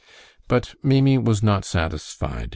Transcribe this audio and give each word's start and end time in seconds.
But 0.47 0.73
Maimie 0.81 1.19
was 1.19 1.43
not 1.43 1.63
satisfied. 1.63 2.49